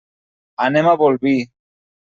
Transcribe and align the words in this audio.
Anem 0.69 0.89
a 0.91 0.95
Bolvir. 1.03 1.37